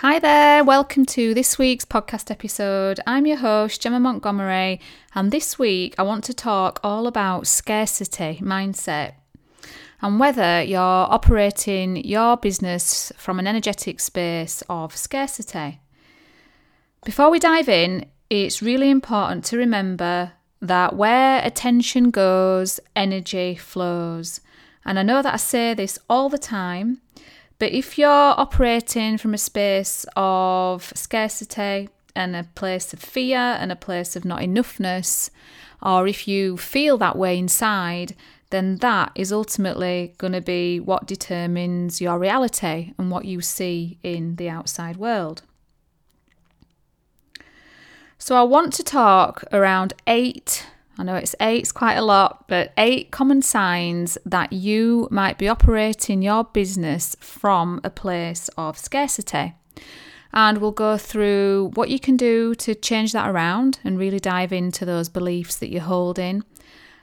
[0.00, 3.00] Hi there, welcome to this week's podcast episode.
[3.06, 4.78] I'm your host, Gemma Montgomery,
[5.14, 9.14] and this week I want to talk all about scarcity mindset
[10.02, 15.80] and whether you're operating your business from an energetic space of scarcity.
[17.02, 24.42] Before we dive in, it's really important to remember that where attention goes, energy flows.
[24.84, 27.00] And I know that I say this all the time,
[27.58, 33.72] but if you're operating from a space of scarcity and a place of fear and
[33.72, 35.30] a place of not enoughness,
[35.82, 38.14] or if you feel that way inside,
[38.50, 43.98] then that is ultimately going to be what determines your reality and what you see
[44.02, 45.42] in the outside world.
[48.18, 50.66] So, I want to talk around eight
[50.98, 55.36] I know it's eight, it's quite a lot, but eight common signs that you might
[55.36, 59.54] be operating your business from a place of scarcity.
[60.32, 64.52] And we'll go through what you can do to change that around and really dive
[64.52, 66.44] into those beliefs that you're holding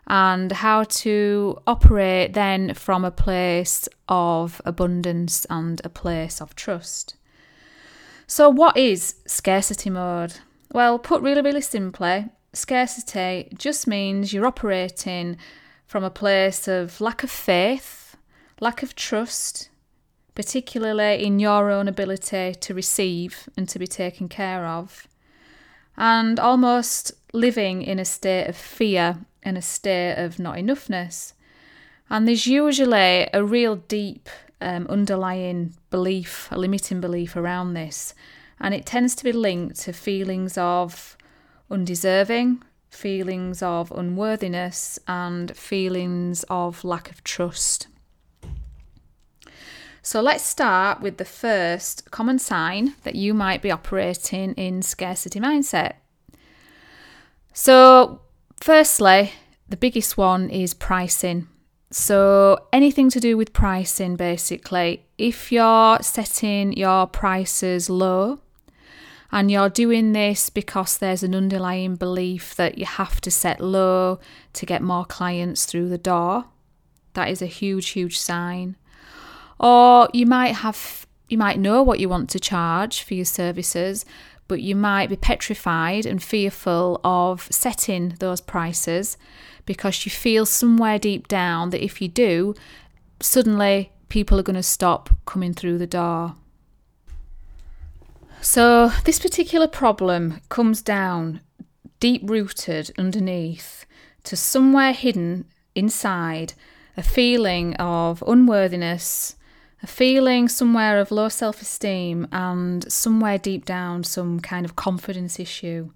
[0.08, 7.16] and how to operate then from a place of abundance and a place of trust.
[8.28, 10.36] So, what is scarcity mode?
[10.72, 15.38] Well, put really, really simply, scarcity just means you're operating
[15.86, 18.16] from a place of lack of faith,
[18.60, 19.70] lack of trust,
[20.36, 25.08] particularly in your own ability to receive and to be taken care of,
[25.98, 31.34] and almost living in a state of fear and a state of not enoughness.
[32.10, 34.30] And there's usually a real deep
[34.62, 38.14] um, underlying belief, a limiting belief around this.
[38.60, 41.18] And it tends to be linked to feelings of
[41.70, 47.88] undeserving, feelings of unworthiness, and feelings of lack of trust.
[50.02, 55.40] So let's start with the first common sign that you might be operating in scarcity
[55.40, 55.94] mindset.
[57.54, 58.20] So,
[58.58, 59.32] firstly,
[59.70, 61.48] the biggest one is pricing.
[61.90, 68.40] So, anything to do with pricing, basically, if you're setting your prices low,
[69.34, 74.20] and you're doing this because there's an underlying belief that you have to set low
[74.54, 76.46] to get more clients through the door.
[77.14, 78.76] That is a huge, huge sign.
[79.60, 84.06] Or you might have you might know what you want to charge for your services,
[84.48, 89.18] but you might be petrified and fearful of setting those prices
[89.66, 92.54] because you feel somewhere deep down that if you do,
[93.20, 96.36] suddenly people are going to stop coming through the door.
[98.44, 101.40] So, this particular problem comes down
[102.02, 103.86] deep rooted underneath
[104.26, 105.46] to somewhere hidden
[105.76, 106.54] inside
[106.98, 109.38] a feeling of unworthiness,
[109.82, 115.40] a feeling somewhere of low self esteem, and somewhere deep down some kind of confidence
[115.40, 115.92] issue.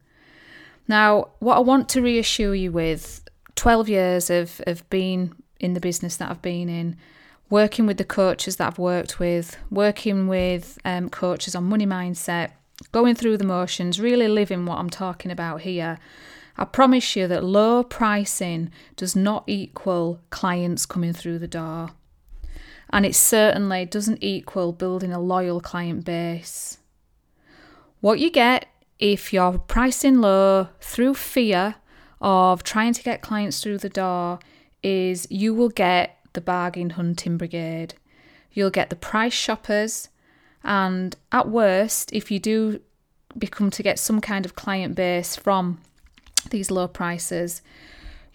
[0.88, 5.82] Now, what I want to reassure you with 12 years of, of being in the
[5.82, 6.96] business that I've been in,
[7.50, 12.52] working with the coaches that I've worked with, working with um, coaches on money mindset,
[12.92, 15.98] going through the motions, really living what I'm talking about here.
[16.58, 21.92] I promise you that low pricing does not equal clients coming through the door.
[22.90, 26.80] And it certainly doesn't equal building a loyal client base.
[28.00, 28.68] What you get
[29.00, 31.76] if you're pricing low through fear
[32.22, 34.40] of trying to get clients through the door
[34.82, 37.96] is you will get the bargain hunting brigade.
[38.54, 40.10] You'll get the price shoppers,
[40.64, 42.80] and at worst, if you do
[43.38, 45.80] become to get some kind of client base from
[46.52, 47.64] these low prices,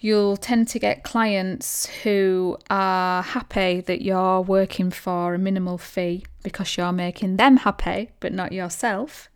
[0.01, 6.25] you'll tend to get clients who are happy that you're working for a minimal fee
[6.43, 9.29] because you're making them happy, but not yourself.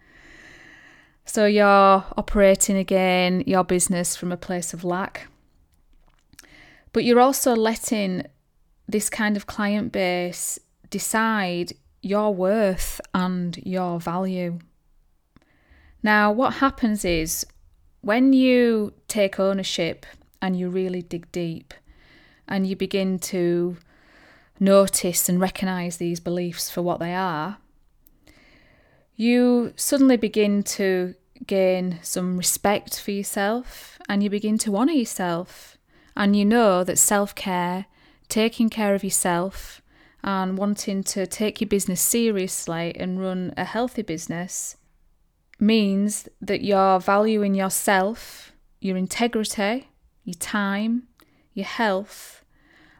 [1.24, 5.28] So you're operating again your business from a place of lack.
[6.92, 8.26] But you're also letting
[8.88, 10.59] this kind of client base
[10.91, 11.73] decide
[12.03, 14.59] your worth and your value.
[16.03, 17.44] Now, what happens is
[18.00, 20.06] when you take ownership
[20.41, 21.75] and you really dig deep
[22.47, 23.77] and you begin to
[24.61, 27.59] notice and recognize these beliefs for what they are,
[29.17, 31.15] you suddenly begin to
[31.47, 35.77] gain some respect for yourself and you begin to honour yourself.
[36.17, 37.87] And you know that self care
[38.28, 39.82] taking care of yourself
[40.23, 44.76] and wanting to take your business seriously and run a healthy business
[45.61, 49.88] means that you're valuing yourself, your integrity,
[50.25, 51.08] your time,
[51.55, 52.44] your health,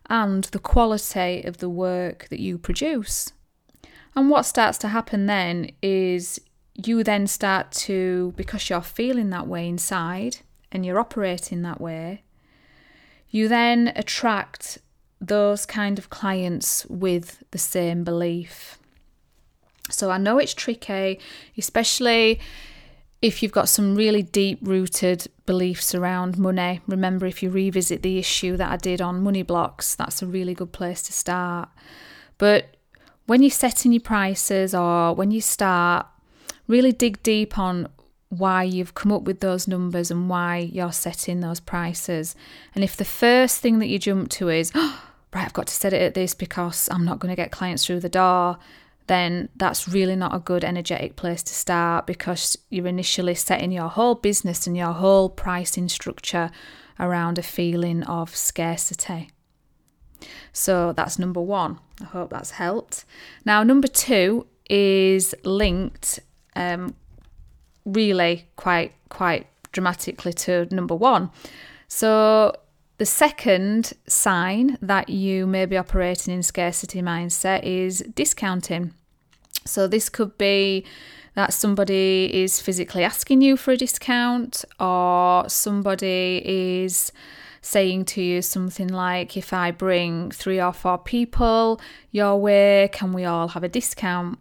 [0.09, 3.33] and the quality of the work that you produce.
[4.15, 6.41] And what starts to happen then is
[6.75, 10.39] you then start to, because you're feeling that way inside
[10.73, 12.23] and you're operating that way,
[13.29, 14.79] you then attract
[15.21, 18.79] those kind of clients with the same belief.
[19.91, 21.21] So I know it's tricky,
[21.57, 22.41] especially
[23.23, 26.81] if you've got some really deep rooted beliefs around money.
[26.87, 30.55] Remember, if you revisit the issue that I did on money blocks, that's a really
[30.55, 31.69] good place to start.
[32.39, 32.77] But
[33.27, 36.07] when you're setting your prices or when you start,
[36.69, 37.89] really dig deep on
[38.29, 42.35] why you've come up with those numbers and why you're setting those prices.
[42.75, 45.03] And if the first thing that you jump to is, oh,
[45.35, 47.87] right, I've got to set it at this because I'm not going to get clients
[47.87, 48.59] through the door,
[49.07, 53.89] then that's really not a good energetic place to start because you're initially setting your
[53.89, 56.51] whole business and your whole pricing structure
[56.99, 59.31] around a feeling of scarcity.
[60.53, 61.79] So that's number one.
[62.01, 63.05] I hope that's helped.
[63.45, 66.19] Now, number two is linked
[66.57, 66.95] um,
[67.87, 71.31] really quite quite dramatically to number one.
[71.89, 72.55] So
[72.99, 78.93] the second sign that you may be operating in scarcity mindset is discounting.
[79.65, 80.85] So this could be
[81.35, 87.13] that somebody is physically asking you for a discount or somebody is
[87.61, 91.81] saying to you something like if I bring 3 or 4 people
[92.13, 94.39] your way can we all have a discount?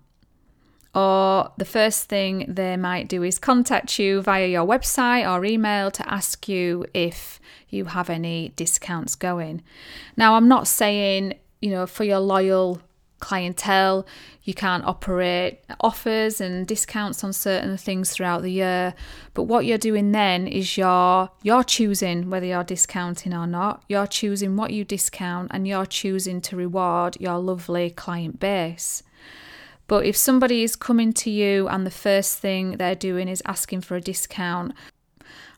[0.95, 5.91] Or the first thing they might do is contact you via your website or email
[5.91, 9.61] to ask you if you have any discounts going.
[10.15, 12.81] Now, I'm not saying, you know, for your loyal
[13.19, 14.05] clientele,
[14.43, 18.93] you can't operate offers and discounts on certain things throughout the year.
[19.33, 23.83] But what you're doing then is you're you're choosing whether you're discounting or not.
[23.89, 29.03] You're choosing what you discount and you're choosing to reward your lovely client base.
[29.87, 33.81] But if somebody is coming to you and the first thing they're doing is asking
[33.81, 34.73] for a discount,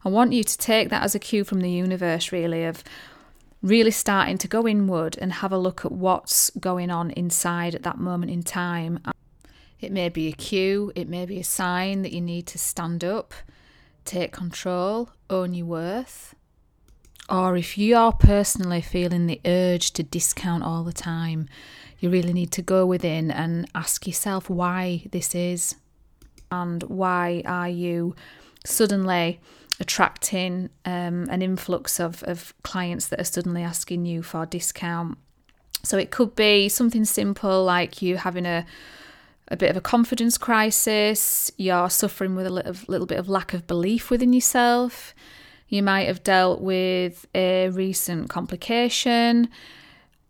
[0.04, 2.84] I want you to take that as a cue from the universe, really, of
[3.62, 7.84] really starting to go inward and have a look at what's going on inside at
[7.84, 9.00] that moment in time.
[9.80, 13.04] It may be a cue, it may be a sign that you need to stand
[13.04, 13.34] up,
[14.06, 16.36] take control, own your worth.
[17.30, 21.48] Or if you are personally feeling the urge to discount all the time,
[22.00, 25.76] you really need to go within and ask yourself why this is
[26.52, 28.16] and why are you
[28.66, 29.40] suddenly
[29.80, 35.18] attracting um, an influx of, of clients that are suddenly asking you for a discount.
[35.84, 38.66] So it could be something simple like you having a
[39.50, 43.54] a bit of a confidence crisis, you're suffering with a little, little bit of lack
[43.54, 45.16] of belief within yourself.
[45.70, 49.50] You might have dealt with a recent complication,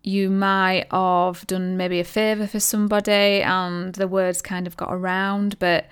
[0.07, 4.93] you might have done maybe a favour for somebody and the words kind of got
[4.93, 5.59] around.
[5.59, 5.87] But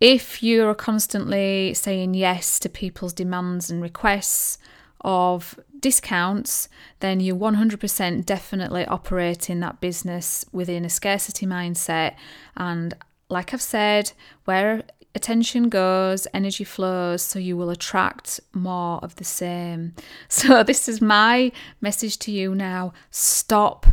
[0.00, 4.58] if you're constantly saying yes to people's demands and requests
[5.02, 6.68] of discounts,
[6.98, 12.16] then you're 100% definitely operating that business within a scarcity mindset.
[12.56, 12.94] And
[13.28, 14.10] like I've said,
[14.44, 14.82] where
[15.14, 19.94] attention goes, energy flows, so you will attract more of the same.
[20.28, 23.86] So, this is my message to you now stop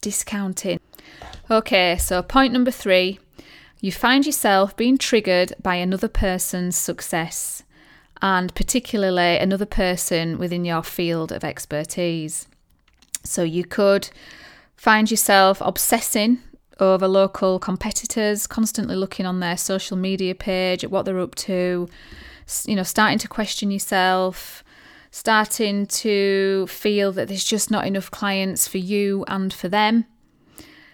[0.00, 0.80] discounting.
[1.50, 3.18] Okay, so point number three
[3.80, 7.62] you find yourself being triggered by another person's success,
[8.22, 12.48] and particularly another person within your field of expertise.
[13.22, 14.08] So, you could
[14.76, 16.38] find yourself obsessing
[16.78, 21.88] over local competitors, constantly looking on their social media page at what they're up to,
[22.66, 24.62] you know, starting to question yourself,
[25.10, 30.04] starting to feel that there's just not enough clients for you and for them.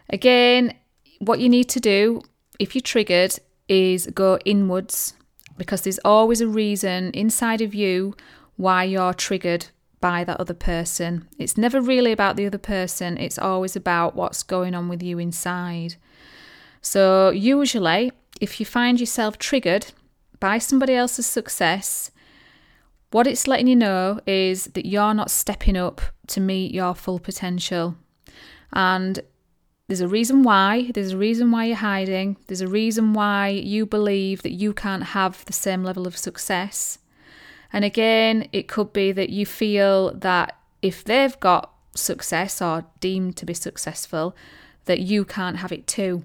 [0.08, 0.74] Again,
[1.18, 2.22] what you need to do
[2.58, 3.34] if you're triggered
[3.68, 5.14] is go inwards
[5.56, 8.14] because there's always a reason inside of you
[8.56, 9.66] why you're triggered
[10.02, 11.26] by that other person.
[11.38, 15.18] It's never really about the other person, it's always about what's going on with you
[15.18, 15.94] inside.
[16.82, 19.86] So, usually, if you find yourself triggered
[20.40, 22.10] by somebody else's success,
[23.12, 27.18] what it's letting you know is that you're not stepping up to meet your full
[27.18, 27.94] potential.
[28.72, 29.20] And
[29.86, 30.90] there's a reason why.
[30.94, 32.38] There's a reason why you're hiding.
[32.46, 36.98] There's a reason why you believe that you can't have the same level of success.
[37.72, 43.36] And again, it could be that you feel that if they've got success or deemed
[43.36, 44.36] to be successful,
[44.84, 46.24] that you can't have it too.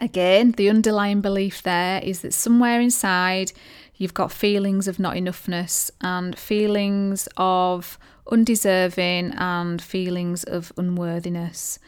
[0.00, 3.52] Again, the underlying belief there is that somewhere inside
[3.96, 7.98] you've got feelings of not enoughness and feelings of
[8.30, 11.78] undeserving, and feelings of unworthiness.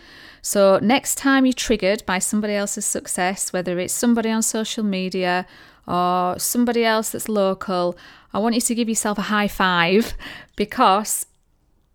[0.41, 5.47] So, next time you're triggered by somebody else's success, whether it's somebody on social media
[5.87, 7.97] or somebody else that's local,
[8.33, 10.15] I want you to give yourself a high five
[10.57, 11.27] because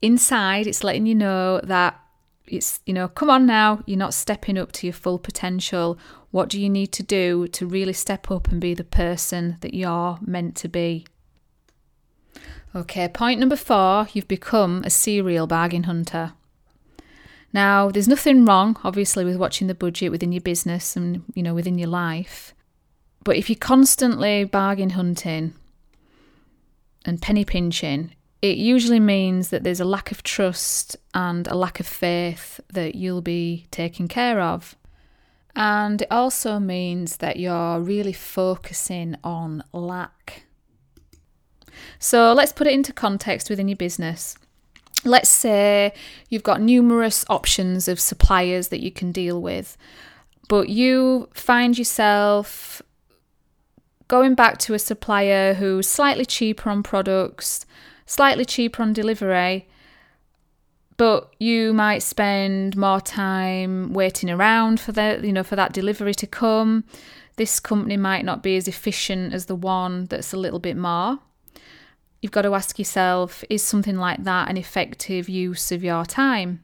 [0.01, 1.99] inside it's letting you know that
[2.47, 5.97] it's, you know, come on now, you're not stepping up to your full potential.
[6.31, 9.73] What do you need to do to really step up and be the person that
[9.73, 11.05] you're meant to be?
[12.75, 16.33] Okay, point number four you've become a serial bargain hunter.
[17.53, 21.53] Now, there's nothing wrong, obviously, with watching the budget within your business and, you know,
[21.53, 22.53] within your life.
[23.23, 25.53] But if you're constantly bargain hunting
[27.07, 31.79] and penny pinching, it usually means that there's a lack of trust and a lack
[31.79, 34.75] of faith that you'll be taken care of.
[35.55, 40.43] And it also means that you're really focusing on lack.
[41.97, 44.37] So let's put it into context within your business.
[45.03, 45.93] Let's say
[46.29, 49.77] you've got numerous options of suppliers that you can deal with,
[50.47, 52.66] but you find yourself
[54.07, 57.65] going back to a supplier who's slightly cheaper on products,
[58.05, 59.67] slightly cheaper on delivery,
[60.97, 66.15] but you might spend more time waiting around for the you know for that delivery
[66.15, 66.83] to come.
[67.35, 71.19] This company might not be as efficient as the one that's a little bit more.
[72.21, 76.63] You've got to ask yourself is something like that an effective use of your time?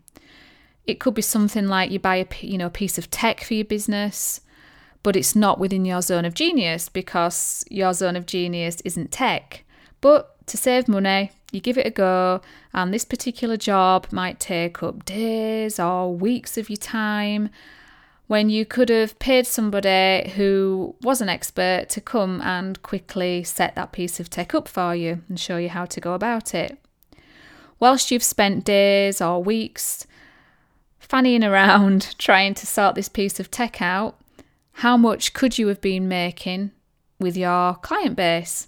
[0.85, 3.53] It could be something like you buy a you know a piece of tech for
[3.53, 4.41] your business,
[5.03, 9.63] but it's not within your zone of genius because your zone of genius isn't tech.
[10.01, 12.41] But to save money, you give it a go,
[12.73, 17.49] and this particular job might take up days or weeks of your time
[18.27, 23.75] when you could have paid somebody who was an expert to come and quickly set
[23.75, 26.79] that piece of tech up for you and show you how to go about it.
[27.79, 30.07] Whilst you've spent days or weeks
[30.99, 34.17] fannying around trying to sort this piece of tech out,
[34.73, 36.71] how much could you have been making
[37.19, 38.67] with your client base?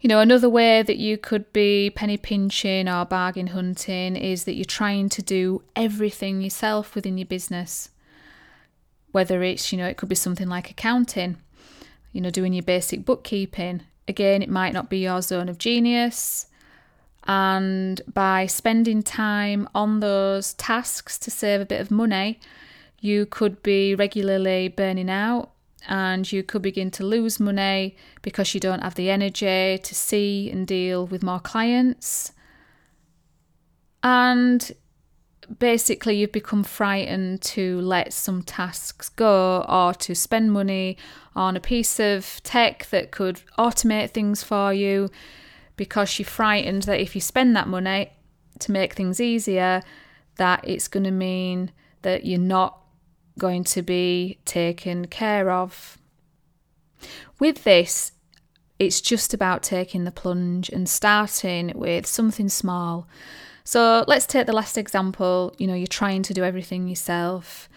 [0.00, 4.54] You know, another way that you could be penny pinching or bargain hunting is that
[4.54, 7.90] you're trying to do everything yourself within your business.
[9.10, 11.38] Whether it's, you know, it could be something like accounting,
[12.12, 13.82] you know, doing your basic bookkeeping.
[14.06, 16.46] Again, it might not be your zone of genius.
[17.26, 22.38] And by spending time on those tasks to save a bit of money,
[23.00, 25.50] you could be regularly burning out
[25.88, 30.50] and you could begin to lose money because you don't have the energy to see
[30.50, 32.32] and deal with more clients.
[34.02, 34.72] And
[35.58, 40.96] basically, you've become frightened to let some tasks go or to spend money
[41.34, 45.08] on a piece of tech that could automate things for you
[45.76, 48.10] because you're frightened that if you spend that money
[48.58, 49.82] to make things easier,
[50.36, 51.70] that it's going to mean
[52.02, 52.80] that you're not
[53.38, 55.98] going to be taken care of.
[57.38, 58.12] With this,
[58.78, 63.08] it's just about taking the plunge and starting with something small.
[63.64, 65.54] So let's take the last example.
[65.58, 67.68] You know, you're trying to do everything yourself.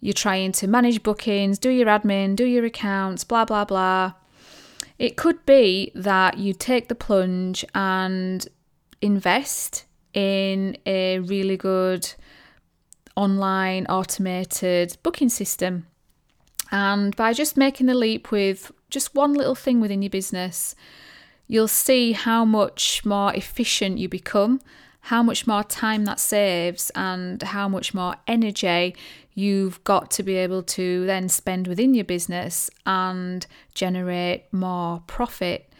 [0.00, 4.14] You're trying to manage bookings, do your admin, do your accounts, blah, blah, blah.
[4.98, 8.46] It could be that you take the plunge and
[9.00, 12.12] invest in a really good
[13.16, 15.86] online automated booking system.
[16.70, 20.74] And by just making the leap with just one little thing within your business,
[21.46, 24.60] you'll see how much more efficient you become,
[25.06, 28.94] how much more time that saves, and how much more energy
[29.34, 35.71] you've got to be able to then spend within your business and generate more profit.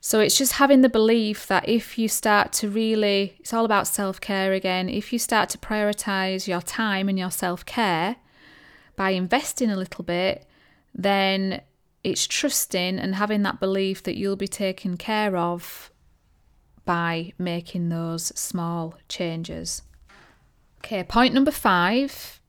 [0.00, 3.86] So it's just having the belief that if you start to really, it's all about
[3.86, 4.88] self care again.
[4.88, 8.16] If you start to prioritize your time and your self care
[8.96, 10.46] by investing a little bit,
[10.94, 11.62] then
[12.04, 15.90] it's trusting and having that belief that you'll be taken care of
[16.84, 19.82] by making those small changes.
[20.78, 22.40] Okay, point number five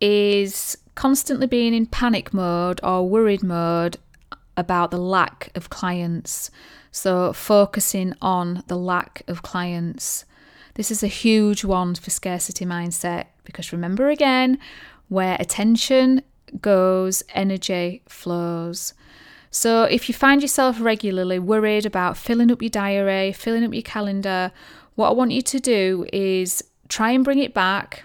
[0.00, 3.98] is constantly being in panic mode or worried mode
[4.56, 6.50] about the lack of clients.
[6.90, 10.24] So, focusing on the lack of clients.
[10.74, 14.58] This is a huge one for scarcity mindset because remember again,
[15.08, 16.22] where attention
[16.60, 18.94] goes, energy flows.
[19.50, 23.82] So, if you find yourself regularly worried about filling up your diary, filling up your
[23.82, 24.52] calendar,
[24.96, 28.04] what I want you to do is try and bring it back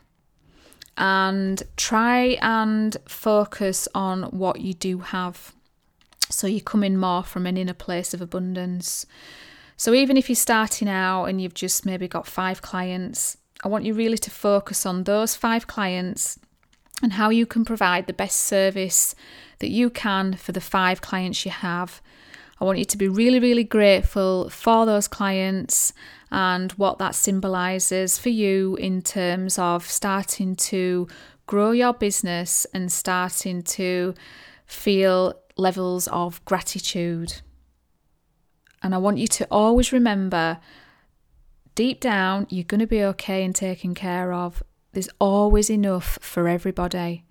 [0.97, 5.53] and try and focus on what you do have.
[6.31, 9.05] So you come in more from an inner place of abundance.
[9.77, 13.85] So even if you're starting out and you've just maybe got five clients, I want
[13.85, 16.39] you really to focus on those five clients
[17.03, 19.15] and how you can provide the best service
[19.59, 22.01] that you can for the five clients you have.
[22.59, 25.93] I want you to be really, really grateful for those clients
[26.31, 31.07] and what that symbolizes for you in terms of starting to
[31.47, 34.13] grow your business and starting to
[34.67, 37.41] feel levels of gratitude.
[38.83, 40.59] And I want you to always remember
[41.75, 44.63] deep down, you're going to be okay and taken care of.
[44.93, 47.25] There's always enough for everybody.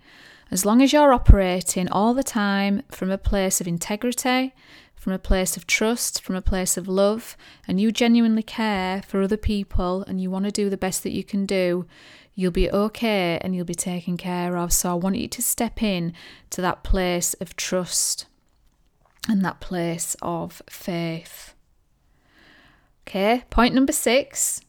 [0.49, 4.53] As long as you're operating all the time from a place of integrity,
[4.95, 7.35] from a place of trust, from a place of love,
[7.67, 11.11] and you genuinely care for other people and you want to do the best that
[11.11, 11.85] you can do,
[12.35, 14.73] you'll be okay and you'll be taken care of.
[14.73, 16.13] So I want you to step in
[16.51, 18.25] to that place of trust
[19.29, 21.53] and that place of faith.
[23.07, 24.61] Okay, point number six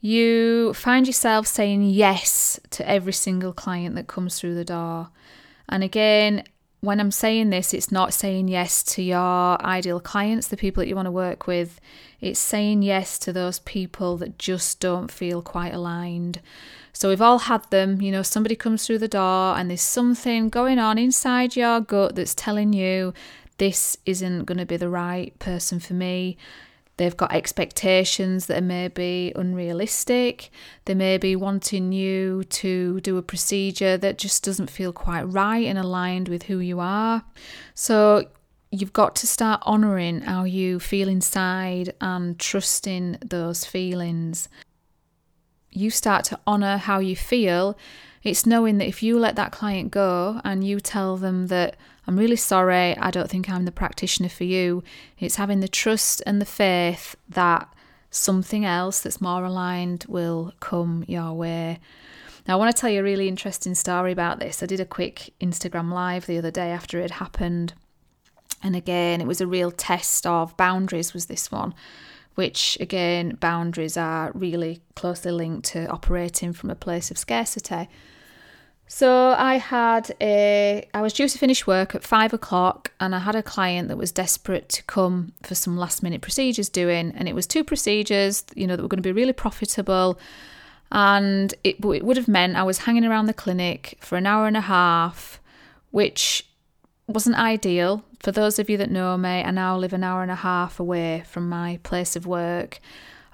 [0.00, 5.08] you find yourself saying yes to every single client that comes through the door.
[5.68, 6.44] And again,
[6.80, 10.88] when I'm saying this, it's not saying yes to your ideal clients, the people that
[10.88, 11.80] you want to work with.
[12.20, 16.40] It's saying yes to those people that just don't feel quite aligned.
[16.92, 20.48] So we've all had them, you know, somebody comes through the door and there's something
[20.48, 23.12] going on inside your gut that's telling you
[23.58, 26.36] this isn't going to be the right person for me.
[26.98, 30.50] They've got expectations that are maybe unrealistic.
[30.84, 35.64] They may be wanting you to do a procedure that just doesn't feel quite right
[35.64, 37.24] and aligned with who you are.
[37.74, 38.28] So
[38.72, 44.48] you've got to start honouring how you feel inside and trusting those feelings.
[45.70, 47.78] You start to honour how you feel.
[48.24, 51.76] It's knowing that if you let that client go and you tell them that
[52.08, 54.82] I'm really sorry, I don't think I'm the practitioner for you.
[55.18, 57.68] It's having the trust and the faith that
[58.10, 61.80] something else that's more aligned will come your way.
[62.46, 64.62] Now, I want to tell you a really interesting story about this.
[64.62, 67.74] I did a quick Instagram live the other day after it happened.
[68.62, 71.74] And again, it was a real test of boundaries, was this one,
[72.36, 77.86] which again, boundaries are really closely linked to operating from a place of scarcity.
[78.90, 83.18] So I had a, I was due to finish work at five o'clock, and I
[83.18, 87.28] had a client that was desperate to come for some last minute procedures doing, and
[87.28, 90.18] it was two procedures, you know, that were going to be really profitable,
[90.90, 94.46] and it, it would have meant I was hanging around the clinic for an hour
[94.46, 95.38] and a half,
[95.90, 96.46] which
[97.06, 98.02] wasn't ideal.
[98.20, 100.80] For those of you that know me, I now live an hour and a half
[100.80, 102.80] away from my place of work.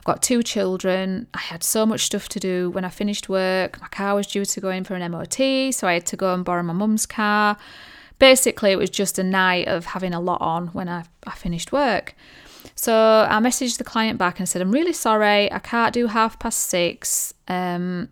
[0.04, 1.28] I've got two children.
[1.32, 3.80] I had so much stuff to do when I finished work.
[3.80, 6.34] My car was due to go in for an MOT, so I had to go
[6.34, 7.56] and borrow my mum's car.
[8.18, 11.72] Basically, it was just a night of having a lot on when I, I finished
[11.72, 12.14] work.
[12.74, 16.38] So I messaged the client back and said, I'm really sorry, I can't do half
[16.38, 17.32] past six.
[17.48, 18.10] Um,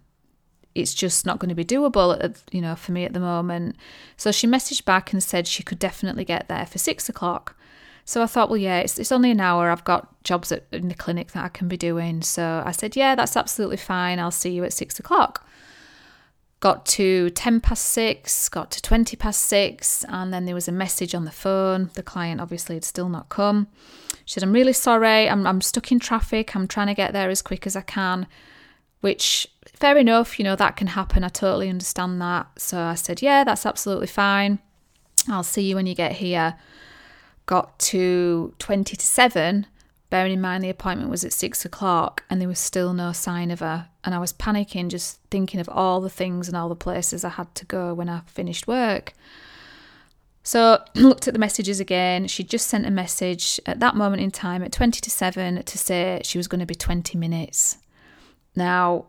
[0.75, 3.77] it's just not going to be doable, at, you know, for me at the moment.
[4.17, 7.55] So she messaged back and said she could definitely get there for six o'clock.
[8.05, 9.71] So I thought, well, yeah, it's, it's only an hour.
[9.71, 12.23] I've got jobs at, in the clinic that I can be doing.
[12.23, 14.19] So I said, yeah, that's absolutely fine.
[14.19, 15.47] I'll see you at six o'clock.
[16.61, 20.73] Got to 10 past six, got to 20 past six, and then there was a
[20.73, 21.91] message on the phone.
[21.95, 23.67] The client obviously had still not come.
[24.25, 25.29] She said, I'm really sorry.
[25.29, 26.55] I'm, I'm stuck in traffic.
[26.55, 28.29] I'm trying to get there as quick as I can,
[29.01, 31.25] which, fair enough, you know, that can happen.
[31.25, 32.47] I totally understand that.
[32.57, 34.61] So I said, yeah, that's absolutely fine.
[35.29, 36.57] I'll see you when you get here
[37.47, 39.67] got to 20 to 7,
[40.11, 43.51] bearing in mind the appointment was at 6 o'clock and there was still no sign
[43.51, 43.89] of her.
[44.05, 47.31] And I was panicking, just thinking of all the things and all the places I
[47.31, 49.15] had to go when I finished work.
[50.43, 52.27] So looked at the messages again.
[52.27, 55.79] She just sent a message at that moment in time at 20 to 7 to
[55.79, 57.79] say she was going to be 20 minutes.
[58.55, 59.07] Now,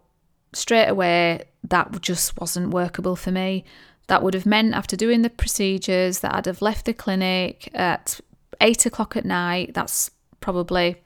[0.54, 3.66] straight away, that just wasn't workable for me.
[4.08, 8.20] That would have meant after doing the procedures that I'd have left the clinic at
[8.60, 9.74] eight o'clock at night.
[9.74, 10.12] That's
[10.42, 11.02] probably,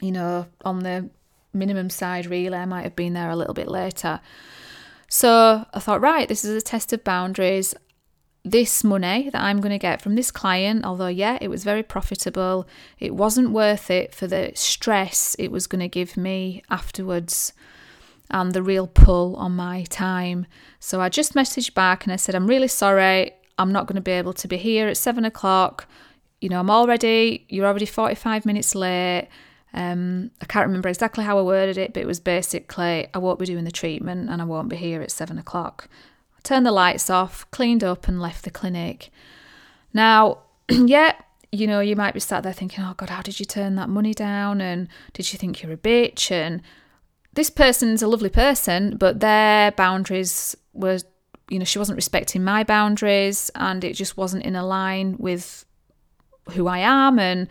[0.00, 1.08] you know, on the
[1.52, 2.56] minimum side, really.
[2.56, 4.20] I might have been there a little bit later.
[5.08, 7.74] So I thought, right, this is a test of boundaries.
[8.44, 11.82] This money that I'm going to get from this client, although, yeah, it was very
[11.82, 12.68] profitable,
[12.98, 17.52] it wasn't worth it for the stress it was going to give me afterwards
[18.30, 20.46] and the real pull on my time.
[20.80, 23.32] So I just messaged back and I said, I'm really sorry.
[23.58, 25.86] I'm not going to be able to be here at seven o'clock.
[26.40, 29.28] You know, I'm already, you're already 45 minutes late.
[29.72, 33.38] Um, I can't remember exactly how I worded it, but it was basically, I won't
[33.38, 35.88] be doing the treatment and I won't be here at seven o'clock.
[36.36, 39.10] I turned the lights off, cleaned up, and left the clinic.
[39.92, 41.14] Now, yeah,
[41.52, 43.88] you know, you might be sat there thinking, oh God, how did you turn that
[43.88, 44.60] money down?
[44.60, 46.30] And did you think you're a bitch?
[46.30, 46.62] And
[47.36, 50.98] this person's a lovely person, but their boundaries were,
[51.48, 55.64] you know, she wasn't respecting my boundaries and it just wasn't in a line with
[56.52, 57.46] who I am and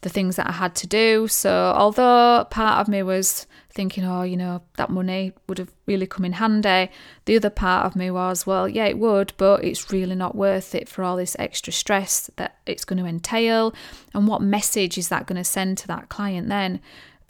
[0.00, 1.28] the things that I had to do.
[1.28, 6.06] So, although part of me was thinking, oh, you know, that money would have really
[6.06, 6.90] come in handy,
[7.26, 10.74] the other part of me was, well, yeah, it would, but it's really not worth
[10.74, 13.72] it for all this extra stress that it's going to entail.
[14.12, 16.80] And what message is that going to send to that client then?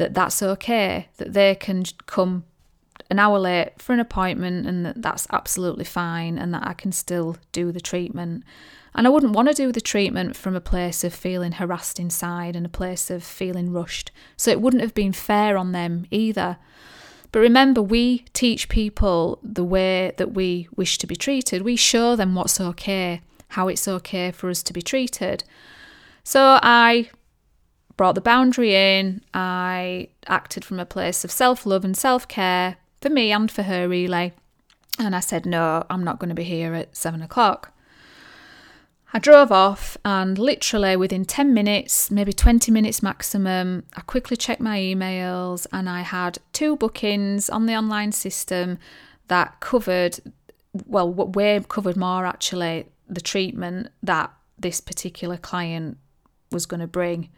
[0.00, 2.44] That that's okay, that they can come
[3.10, 6.90] an hour late for an appointment and that that's absolutely fine and that I can
[6.90, 8.42] still do the treatment.
[8.94, 12.56] And I wouldn't want to do the treatment from a place of feeling harassed inside
[12.56, 14.10] and a place of feeling rushed.
[14.38, 16.56] So it wouldn't have been fair on them either.
[17.30, 21.60] But remember, we teach people the way that we wish to be treated.
[21.60, 25.44] We show them what's okay, how it's okay for us to be treated.
[26.24, 27.10] So I
[28.00, 29.20] brought the boundary in.
[29.34, 33.64] I acted from a place of self love and self care for me and for
[33.64, 34.32] her, really.
[34.98, 37.74] And I said, No, I'm not going to be here at seven o'clock.
[39.12, 44.62] I drove off, and literally within 10 minutes, maybe 20 minutes maximum, I quickly checked
[44.62, 48.78] my emails and I had two bookings on the online system
[49.28, 50.20] that covered,
[50.86, 55.98] well, way covered more actually, the treatment that this particular client
[56.50, 57.28] was going to bring.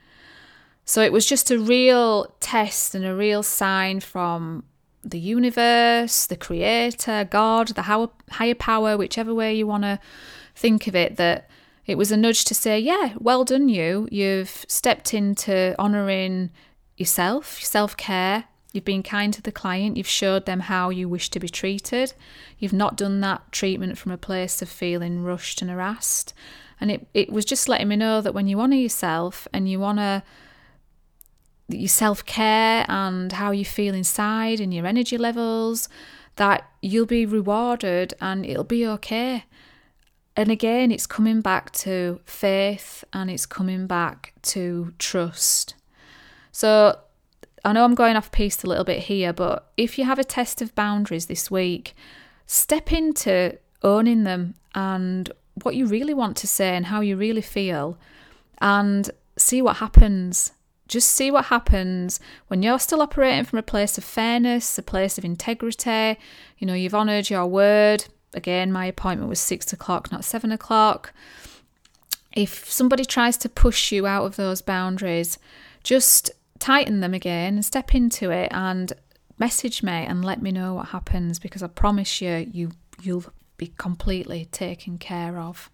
[0.84, 4.64] So it was just a real test and a real sign from
[5.04, 9.98] the universe, the creator, God, the higher power, whichever way you want to
[10.54, 11.48] think of it, that
[11.86, 14.08] it was a nudge to say, yeah, well done, you.
[14.10, 16.50] You've stepped into honouring
[16.96, 18.44] yourself, self care.
[18.72, 19.96] You've been kind to the client.
[19.96, 22.14] You've showed them how you wish to be treated.
[22.58, 26.32] You've not done that treatment from a place of feeling rushed and harassed.
[26.80, 29.84] And it, it was just letting me know that when you honour yourself and you
[29.84, 30.22] honour
[31.72, 35.88] your self care and how you feel inside and your energy levels,
[36.36, 39.44] that you'll be rewarded and it'll be okay.
[40.36, 45.74] And again, it's coming back to faith and it's coming back to trust.
[46.50, 46.98] So
[47.64, 50.24] I know I'm going off piste a little bit here, but if you have a
[50.24, 51.94] test of boundaries this week,
[52.46, 55.30] step into owning them and
[55.62, 57.98] what you really want to say and how you really feel
[58.60, 60.52] and see what happens.
[60.92, 65.16] Just see what happens when you're still operating from a place of fairness, a place
[65.16, 66.18] of integrity.
[66.58, 71.14] You know, you've honoured your word, again, my appointment was six o'clock, not seven o'clock.
[72.36, 75.38] If somebody tries to push you out of those boundaries,
[75.82, 78.92] just tighten them again and step into it and
[79.38, 83.24] message me and let me know what happens because I promise you, you you'll
[83.56, 85.70] be completely taken care of.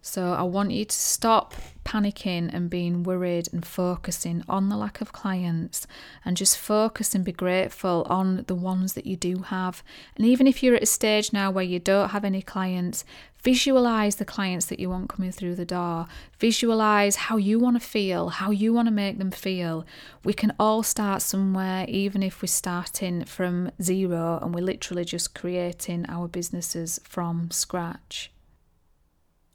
[0.00, 5.00] So I want you to stop panicking and being worried and focusing on the lack
[5.00, 5.86] of clients
[6.24, 9.82] and just focus and be grateful on the ones that you do have.
[10.16, 13.04] And even if you're at a stage now where you don't have any clients,
[13.42, 16.06] visualize the clients that you want coming through the door.
[16.38, 19.84] Visualize how you want to feel, how you want to make them feel.
[20.24, 25.34] We can all start somewhere, even if we're starting from zero and we're literally just
[25.34, 28.30] creating our businesses from scratch.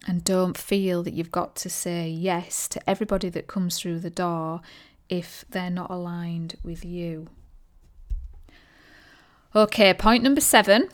[0.06, 4.10] And don't feel that you've got to say yes to everybody that comes through the
[4.10, 4.62] door
[5.08, 7.28] if they're not aligned with you.
[9.56, 10.89] Okay, point number seven.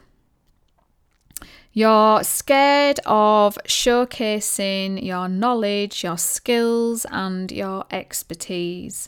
[1.72, 9.08] You're scared of showcasing your knowledge, your skills, and your expertise.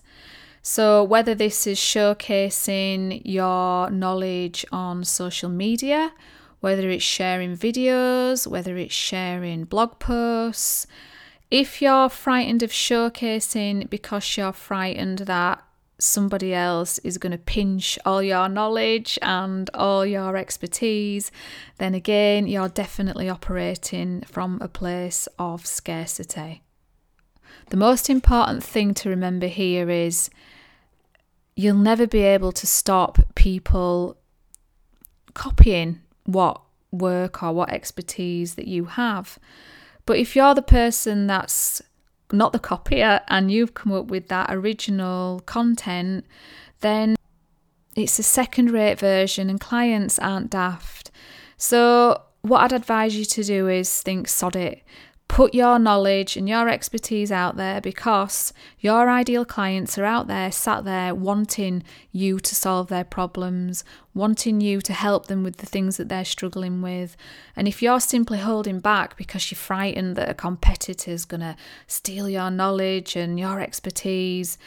[0.62, 6.14] So, whether this is showcasing your knowledge on social media
[6.62, 10.88] whether it's sharing videos, whether it's sharing blog posts.
[11.50, 15.62] If you're frightened of showcasing because you're frightened that
[16.00, 21.32] somebody else is going to pinch all your knowledge and all your expertise,
[21.78, 26.64] then again, you're definitely operating from a place of scarcity.
[27.70, 30.30] The most important thing to remember here is
[31.56, 34.18] you'll never be able to stop people
[35.34, 39.40] copying what work or what expertise that you have.
[40.06, 41.82] But if you're the person that's
[42.32, 46.26] not the copier and you've come up with that original content,
[46.82, 47.16] then
[47.96, 51.12] it's a second rate version and clients aren't daft.
[51.58, 54.82] So, what I'd advise you to do is think, sod it,
[55.32, 60.52] Put your knowledge and your expertise out there because your ideal clients are out there,
[60.52, 65.66] sat there, wanting you to solve their problems, wanting you to help them with the
[65.66, 67.16] things that they're struggling with.
[67.56, 71.56] And if you're simply holding back because you're frightened that a competitor's going to
[71.88, 74.58] steal your knowledge and your expertise,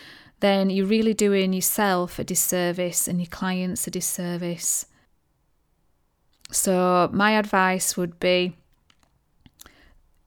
[0.41, 4.87] then you're really doing yourself a disservice and your clients a disservice.
[6.51, 8.57] So, my advice would be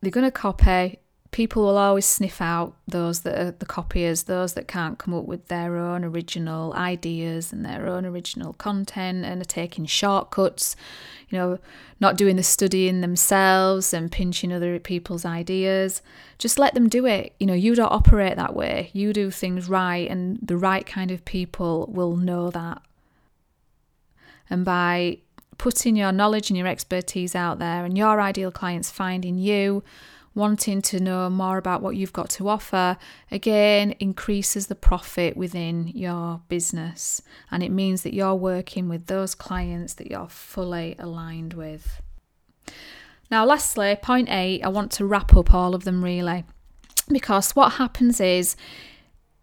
[0.08, 1.00] they're going to copy.
[1.32, 5.26] People will always sniff out those that are the copiers, those that can't come up
[5.26, 10.78] with their own original ideas and their own original content and are taking shortcuts,
[11.28, 11.60] you know,
[12.00, 16.02] not doing the studying themselves and pinching other people's ideas.
[16.38, 17.36] Just let them do it.
[17.38, 18.92] You know, you don't operate that way.
[18.94, 22.82] You do things right, and the right kind of people will know that.
[24.50, 25.18] And by
[25.58, 29.84] putting your knowledge and your expertise out there and your ideal clients finding you
[30.38, 32.96] wanting to know more about what you've got to offer
[33.32, 37.24] again increases the profit within your business.
[37.50, 42.02] And it means that you're working with those clients that you're fully aligned with.
[43.32, 46.46] Now lastly point 8 I want to wrap up all of them really
[47.10, 48.56] because what happens is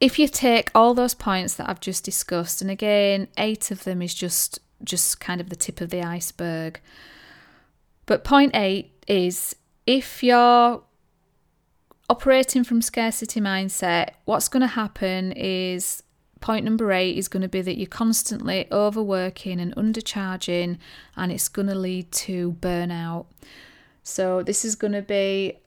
[0.00, 4.00] if you take all those points that I've just discussed and again 8 of them
[4.00, 6.80] is just just kind of the tip of the iceberg.
[8.06, 10.82] But point eight is if you're
[12.08, 16.02] operating from scarcity mindset, what's going to happen is
[16.40, 20.78] point number eight is going to be that you're constantly overworking and undercharging,
[21.16, 23.26] and it's going to lead to burnout.
[24.02, 25.58] So, this is going to be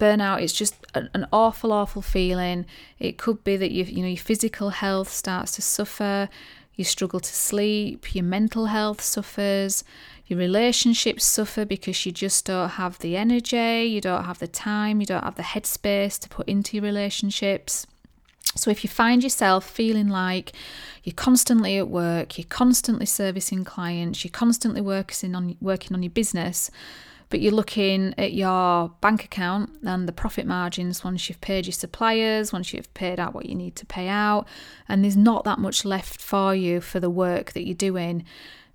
[0.00, 2.64] burnout it's just an, awful awful feeling
[2.98, 6.28] it could be that you you know your physical health starts to suffer
[6.80, 9.84] you struggle to sleep, your mental health suffers,
[10.26, 14.98] your relationships suffer because you just don't have the energy, you don't have the time,
[15.00, 17.86] you don't have the headspace to put into your relationships.
[18.56, 20.52] So, if you find yourself feeling like
[21.04, 26.10] you're constantly at work, you're constantly servicing clients, you're constantly working on working on your
[26.10, 26.70] business,
[27.30, 31.72] but you're looking at your bank account and the profit margins once you've paid your
[31.72, 34.46] suppliers, once you've paid out what you need to pay out,
[34.88, 38.24] and there's not that much left for you for the work that you're doing,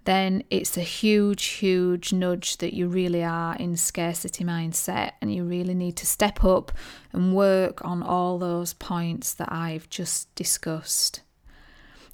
[0.05, 5.43] then it's a huge, huge nudge that you really are in scarcity mindset and you
[5.43, 6.71] really need to step up
[7.11, 11.21] and work on all those points that I've just discussed.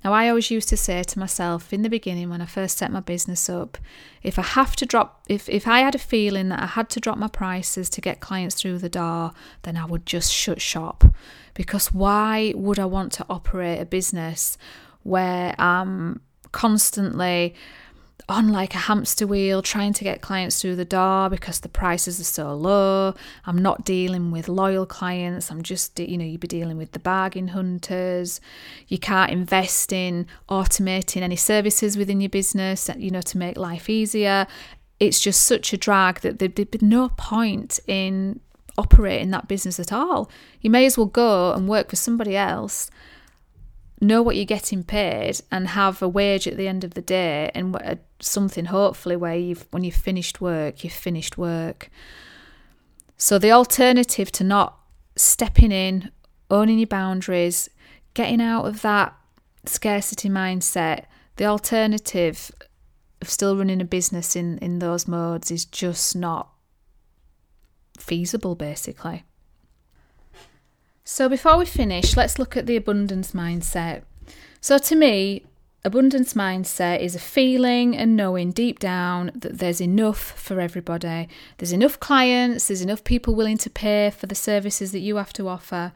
[0.04, 2.92] Now, I always used to say to myself in the beginning when I first set
[2.92, 3.78] my business up,
[4.24, 7.00] if I have to drop, if, if I had a feeling that I had to
[7.00, 11.04] drop my prices to get clients through the door, then I would just shut shop.
[11.54, 14.58] Because why would I want to operate a business
[15.04, 17.54] where I'm constantly
[18.32, 22.20] on like a hamster wheel trying to get clients through the door because the prices
[22.20, 23.14] are so low.
[23.46, 25.52] I'm not dealing with loyal clients.
[25.52, 28.42] I'm just, you know, you'd be dealing with the bargain hunters.
[28.88, 33.90] You can't invest in automating any services within your business, you know, to make life
[33.90, 34.48] easier.
[35.00, 38.40] It's just such a drag that there'd be no point in
[38.78, 40.30] operating that business at all.
[40.62, 42.90] You may as well go and work for somebody else
[44.02, 47.52] know what you're getting paid and have a wage at the end of the day
[47.54, 47.74] and
[48.22, 51.90] something hopefully where you've when you've finished work you've finished work
[53.18, 54.78] so the alternative to not
[55.16, 56.12] stepping in
[56.50, 57.70] owning your boundaries
[58.14, 59.16] getting out of that
[59.66, 61.06] scarcity mindset
[61.38, 62.52] the alternative
[63.22, 66.50] of still running a business in in those modes is just not
[67.98, 69.24] feasible basically
[71.04, 74.04] so, before we finish, let's look at the abundance mindset.
[74.62, 75.46] So, to me,
[75.84, 81.28] abundance mindset is a feeling and knowing deep down that there's enough for everybody.
[81.58, 85.34] There's enough clients, there's enough people willing to pay for the services that you have
[85.34, 85.92] to offer.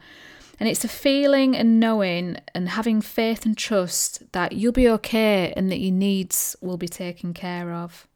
[0.58, 5.52] And it's a feeling and knowing and having faith and trust that you'll be okay
[5.54, 8.08] and that your needs will be taken care of.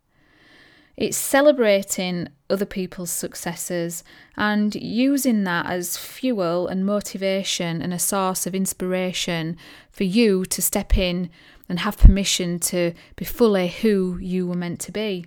[0.97, 4.03] It's celebrating other people's successes
[4.37, 9.57] and using that as fuel and motivation and a source of inspiration
[9.91, 11.31] for you to step in
[11.71, 15.25] and have permission to be fully who you were meant to be.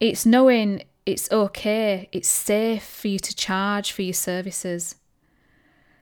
[0.00, 4.96] It's knowing it's okay, it's safe for you to charge for your services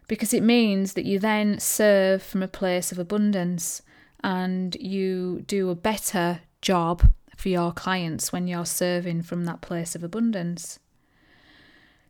[0.06, 3.82] because it means that you then serve from a place of abundance
[4.22, 7.02] and you do a better job
[7.36, 10.78] for your clients when you're serving from that place of abundance.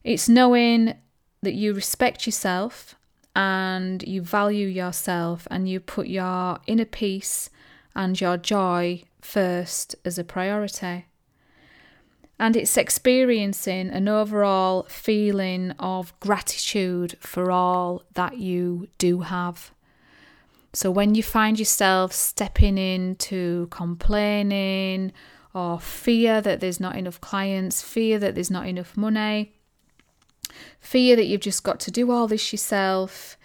[0.04, 0.94] It's knowing
[1.42, 2.94] that you respect yourself
[3.34, 7.50] and you value yourself and you put your inner peace
[7.94, 11.06] and your joy first as a priority.
[12.40, 19.72] and it's experiencing an overall feeling of gratitude for all that you do have.
[20.72, 25.12] So when you find yourself stepping into complaining
[25.52, 29.52] or fear that there's not enough clients, fear that there's not enough money,
[30.80, 33.36] fear that you've just got to do all this yourself,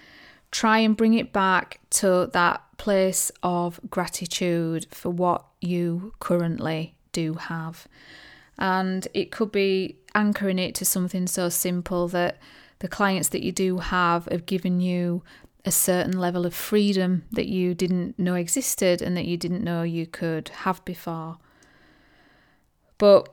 [0.52, 7.34] try and bring it back to that place of gratitude for what you currently do
[7.34, 7.88] have.
[8.58, 12.38] And it could be anchoring it to something so simple that
[12.80, 15.24] the clients that you do have have given you
[15.66, 19.82] a certain level of freedom that you didn't know existed and that you didn't know
[19.82, 21.38] you could have before.
[22.98, 23.28] But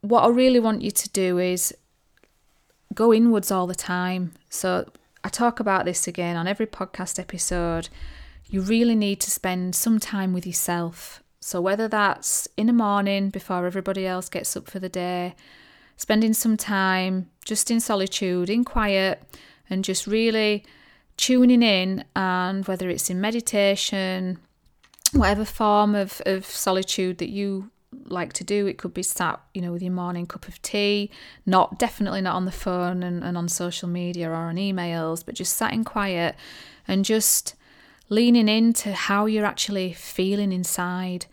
[0.00, 1.74] what I really want you to do is
[2.94, 4.32] go inwards all the time.
[4.48, 4.90] So
[5.22, 7.88] I talk about this again on every podcast episode.
[8.46, 13.28] You really need to spend some time with yourself so, whether that's in the morning
[13.28, 15.34] before everybody else gets up for the day,
[15.98, 19.22] spending some time just in solitude, in quiet,
[19.68, 20.64] and just really
[21.18, 24.38] tuning in, and whether it's in meditation,
[25.12, 27.70] whatever form of, of solitude that you
[28.06, 31.10] like to do, it could be sat, you know, with your morning cup of tea,
[31.46, 35.34] not definitely not on the phone and, and on social media or on emails, but
[35.34, 36.34] just sat in quiet
[36.86, 37.54] and just
[38.08, 41.26] leaning into how you're actually feeling inside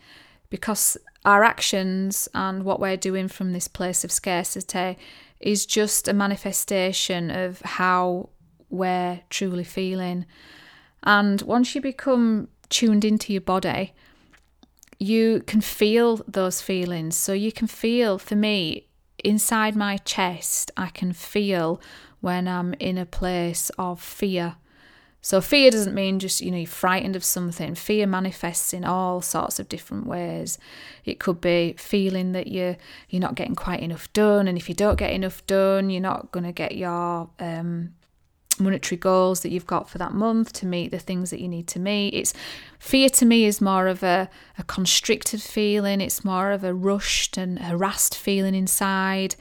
[0.50, 4.98] because our actions and what we're doing from this place of scarcity
[5.40, 8.28] is just a manifestation of how
[8.70, 10.24] we're truly feeling.
[11.02, 13.92] And once you become tuned into your body,
[15.02, 17.16] you can feel those feelings.
[17.16, 18.88] So you can feel, for me,
[19.22, 21.80] inside my chest, I can feel
[22.20, 24.56] when I'm in a place of fear
[25.24, 27.76] so fear doesn't mean just, you know, you're frightened of something.
[27.76, 30.58] Fear manifests in all sorts of different ways.
[31.04, 32.76] It could be feeling that you're
[33.08, 36.32] you're not getting quite enough done, and if you don't get enough done, you're not
[36.32, 37.94] going to get your um,
[38.60, 41.66] monetary goals that you've got for that month to meet the things that you need
[41.68, 42.14] to meet.
[42.14, 42.34] It's
[42.78, 46.00] fear to me is more of a, a constricted feeling.
[46.00, 49.36] It's more of a rushed and harassed feeling inside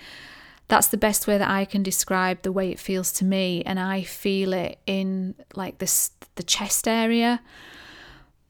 [0.67, 3.78] that's the best way that I can describe the way it feels to me and
[3.78, 7.41] I feel it in like this the chest area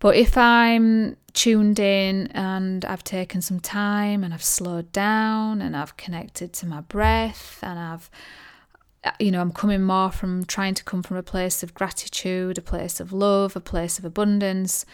[0.01, 5.77] but if I'm tuned in and I've taken some time and I've slowed down and
[5.77, 8.09] I've connected to my breath and I've
[9.19, 12.61] you know I'm coming more from trying to come from a place of gratitude a
[12.61, 14.85] place of love a place of abundance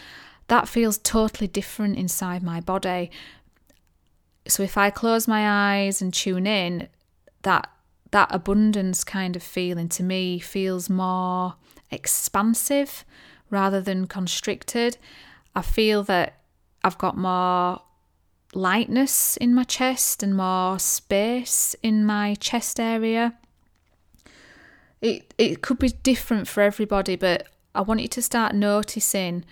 [0.47, 3.11] that feels totally different inside my body
[4.47, 6.87] so if I close my eyes and tune in,
[7.43, 7.69] that
[8.11, 11.55] that abundance kind of feeling to me feels more
[11.91, 13.03] expansive
[13.49, 14.97] rather than constricted.
[15.53, 16.39] I feel that
[16.83, 17.81] I've got more
[18.53, 23.37] lightness in my chest and more space in my chest area.
[25.01, 29.45] It it could be different for everybody, but I want you to start noticing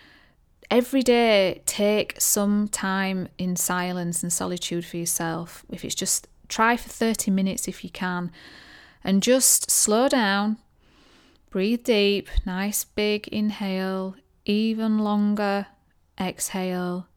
[0.72, 5.64] every day take some time in silence and solitude for yourself.
[5.70, 8.32] If it's just Try for 30 minutes if you can
[9.04, 10.58] and just slow down.
[11.50, 15.68] Breathe deep, nice big inhale, even longer
[16.20, 17.08] exhale.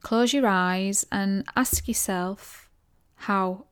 [0.00, 2.68] Close your eyes and ask yourself,
[3.16, 3.64] how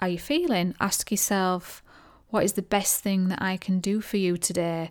[0.00, 0.74] are you feeling?
[0.80, 1.82] Ask yourself,
[2.36, 4.90] what is the best thing that I can do for you today?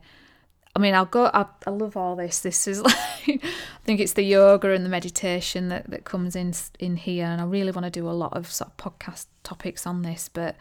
[0.76, 1.26] I mean, I'll go.
[1.32, 2.40] I, I love all this.
[2.40, 2.96] This is like,
[3.28, 3.40] I
[3.84, 7.44] think it's the yoga and the meditation that, that comes in in here, and I
[7.44, 10.28] really want to do a lot of sort of podcast topics on this.
[10.28, 10.56] But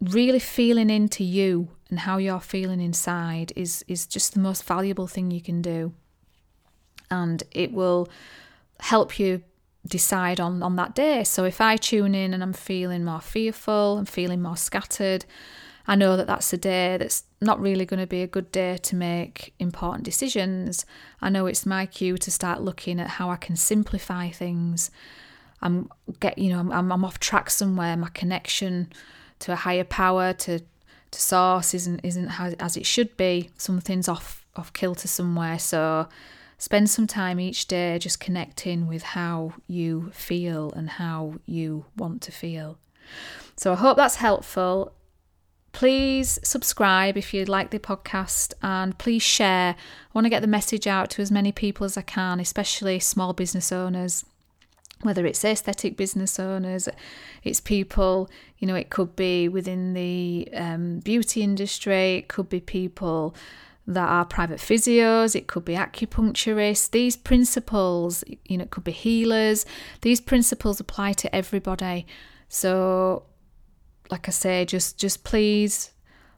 [0.00, 5.06] really feeling into you and how you're feeling inside is is just the most valuable
[5.06, 5.92] thing you can do,
[7.10, 8.08] and it will
[8.80, 9.42] help you
[9.86, 11.24] decide on on that day.
[11.24, 15.24] So if I tune in and I'm feeling more fearful, I'm feeling more scattered
[15.88, 18.76] I know that that's a day that's not really going to be a good day
[18.76, 20.84] to make important decisions.
[21.22, 24.90] I know it's my cue to start looking at how I can simplify things.
[25.62, 27.96] I'm get you know I'm, I'm off track somewhere.
[27.96, 28.92] My connection
[29.40, 30.60] to a higher power to
[31.10, 33.48] to source isn't isn't as it should be.
[33.56, 35.58] Something's off off kilter somewhere.
[35.58, 36.06] So
[36.58, 42.20] spend some time each day just connecting with how you feel and how you want
[42.22, 42.78] to feel.
[43.56, 44.92] So I hope that's helpful.
[45.72, 49.76] Please subscribe if you like the podcast and please share.
[49.76, 52.98] I want to get the message out to as many people as I can, especially
[52.98, 54.24] small business owners
[55.02, 56.88] whether it's aesthetic business owners,
[57.44, 58.28] it's people,
[58.58, 63.34] you know, it could be within the um, beauty industry, it could be people
[63.88, 66.90] that are private physios, it could be acupuncturists.
[66.90, 69.64] These principles, you know, it could be healers.
[70.02, 72.06] These principles apply to everybody.
[72.48, 73.24] So,
[74.10, 75.92] like I say, just just please